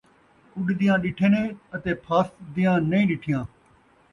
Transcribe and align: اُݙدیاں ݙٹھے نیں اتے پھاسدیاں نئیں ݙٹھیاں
اُݙدیاں 0.57 0.97
ݙٹھے 1.03 1.27
نیں 1.33 1.47
اتے 1.75 1.91
پھاسدیاں 2.03 2.75
نئیں 2.89 3.07
ݙٹھیاں 3.09 3.43